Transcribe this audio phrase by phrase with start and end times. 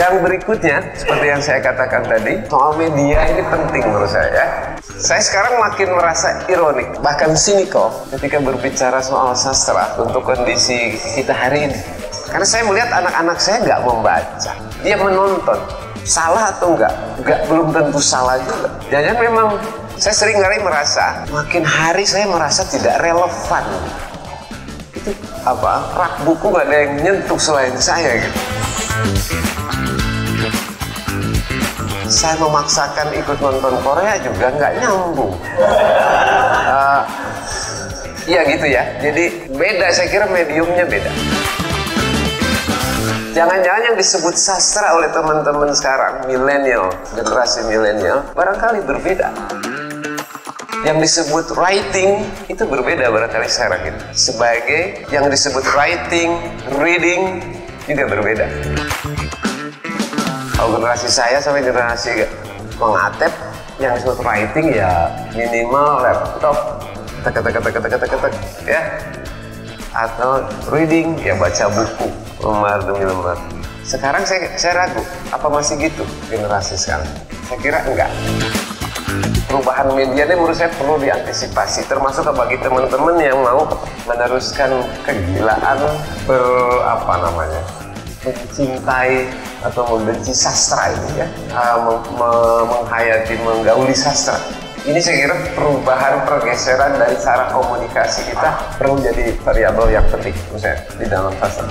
[0.00, 4.32] Yang berikutnya, seperti yang saya katakan tadi, soal media ini penting menurut saya.
[4.32, 4.46] ya.
[4.80, 11.68] Saya sekarang makin merasa ironik, bahkan sinikal ketika berbicara soal sastra untuk kondisi kita hari
[11.68, 11.78] ini.
[12.32, 15.89] Karena saya melihat anak-anak saya nggak membaca, dia menonton.
[16.04, 16.92] Salah atau enggak?
[17.20, 18.68] Enggak, belum tentu salah juga.
[18.88, 19.48] Jangan memang
[20.00, 23.64] saya sering kali merasa makin hari saya merasa tidak relevan.
[24.96, 25.10] Itu
[25.44, 25.72] apa?
[25.94, 28.40] Rak buku nggak ada yang nyentuh selain saya gitu.
[32.10, 35.30] saya memaksakan ikut nonton Korea juga nggak nyambung.
[35.62, 37.02] Uh,
[38.30, 38.82] Iya gitu ya.
[39.02, 41.10] Jadi beda, saya kira mediumnya beda.
[43.30, 49.30] Jangan-jangan yang disebut sastra oleh teman-teman sekarang, milenial, generasi milenial, barangkali berbeda.
[50.82, 54.00] Yang disebut writing itu berbeda barangkali sekarang gitu.
[54.16, 56.42] Sebagai yang disebut writing,
[56.82, 57.38] reading
[57.86, 58.46] juga berbeda.
[60.58, 62.26] Kalau generasi saya sampai generasi
[62.82, 63.30] mengatep
[63.78, 66.82] yang disebut writing ya minimal laptop
[67.22, 68.32] tek tek tek tek tek tek
[68.66, 68.80] ya
[69.94, 72.06] atau reading ya baca buku
[72.40, 73.38] lembar demi lembar.
[73.82, 75.02] Sekarang saya saya ragu
[75.34, 77.08] apa masih gitu generasi sekarang.
[77.50, 78.10] Saya kira enggak.
[79.50, 83.66] Perubahan media ini menurut saya perlu diantisipasi termasuk bagi teman-teman yang mau
[84.06, 85.82] meneruskan kegilaan
[86.22, 86.44] ber
[86.86, 87.62] apa namanya
[88.22, 89.26] mencintai
[89.64, 92.30] atau membenci sastra ini ya uh, me me
[92.68, 94.36] menghayati menggauli sastra
[94.84, 100.82] ini saya kira perubahan pergeseran dari cara komunikasi kita perlu jadi variabel yang penting saya
[100.98, 101.62] di dalam sastra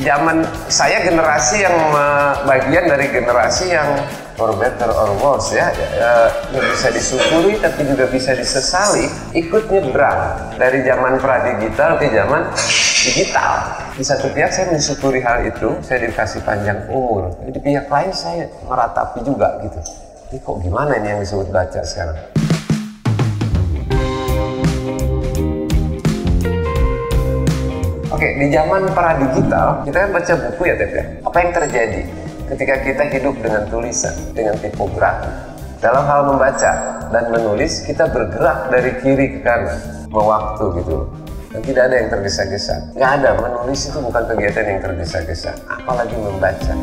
[0.00, 1.76] zaman saya generasi yang
[2.48, 4.00] bagian dari generasi yang
[4.32, 10.56] for better or worse ya, ya yang bisa disyukuri tapi juga bisa disesali ikut nyebrang
[10.56, 12.48] dari zaman pradigital ke zaman
[13.12, 13.52] digital.
[13.92, 17.28] Di satu pihak saya mensyukuri hal itu saya dikasih panjang umur.
[17.44, 22.16] Di pihak lain saya meratapi juga gitu ini kok gimana ini yang disebut baca sekarang
[28.12, 31.04] Oke, di zaman pra-digital, kita kan baca buku ya, Tep ya.
[31.26, 32.00] Apa yang terjadi
[32.54, 35.26] ketika kita hidup dengan tulisan, dengan tipografi?
[35.82, 36.72] Dalam hal membaca
[37.10, 41.10] dan menulis, kita bergerak dari kiri ke kanan, mewaktu gitu.
[41.50, 42.94] Dan tidak ada yang tergesa-gesa.
[42.94, 45.50] Nggak ada, menulis itu bukan kegiatan yang tergesa-gesa.
[45.66, 46.74] Apalagi membaca.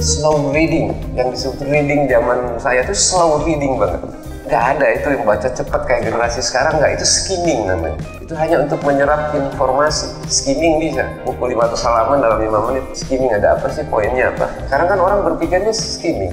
[0.00, 4.00] Slow reading, yang disebut reading zaman saya itu slow reading banget.
[4.48, 6.96] Nggak ada itu yang baca cepat kayak generasi sekarang nggak.
[6.96, 8.00] Itu skimming namanya.
[8.16, 10.08] Itu hanya untuk menyerap informasi.
[10.24, 11.04] Skimming bisa.
[11.28, 12.84] Buku 500 halaman dalam 5 menit.
[12.96, 13.84] Skimming ada apa sih?
[13.92, 14.48] Poinnya apa?
[14.64, 16.32] Sekarang kan orang berpikirnya skimming.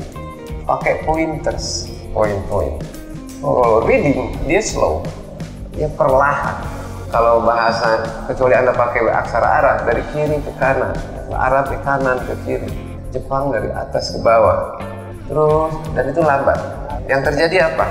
[0.63, 1.91] Pakai pointers.
[2.15, 2.79] Point-point.
[3.43, 5.03] Oh reading dia slow.
[5.75, 6.63] Dia perlahan.
[7.11, 7.99] Kalau bahasa
[8.31, 10.95] kecuali anda pakai aksara Arab dari kiri ke kanan.
[11.35, 12.86] Arab ke kanan ke kiri
[13.17, 14.77] Jepang dari atas ke bawah
[15.27, 16.59] terus dan itu lambat
[17.07, 17.87] yang terjadi apa?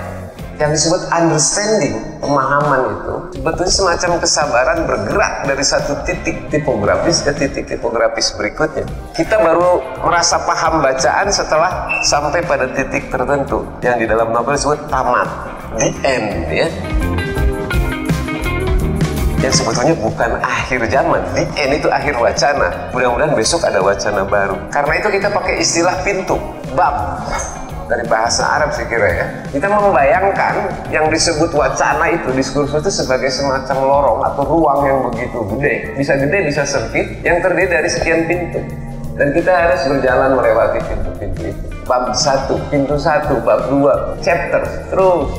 [0.56, 7.68] Yang disebut understanding, pemahaman itu sebetulnya semacam kesabaran bergerak dari satu titik tipografis ke titik
[7.68, 8.88] tipografis berikutnya.
[9.12, 14.80] Kita baru merasa paham bacaan setelah sampai pada titik tertentu yang di dalam novel disebut
[14.88, 15.28] tamat,
[15.76, 16.68] the end ya.
[19.40, 22.88] Yang sebetulnya bukan akhir zaman, the end itu akhir wacana.
[22.96, 24.56] Mudah-mudahan besok ada wacana baru.
[24.72, 26.40] Karena itu kita pakai istilah pintu,
[26.72, 27.20] bab
[27.86, 29.26] dari bahasa Arab saya kira ya.
[29.54, 30.54] Kita membayangkan
[30.90, 36.18] yang disebut wacana itu diskursus itu sebagai semacam lorong atau ruang yang begitu gede, bisa
[36.18, 38.60] gede bisa sempit, yang terdiri dari sekian pintu.
[39.16, 41.64] Dan kita harus berjalan melewati pintu-pintu itu.
[41.88, 44.60] Bab satu, pintu satu, bab dua, chapter,
[44.92, 45.30] terus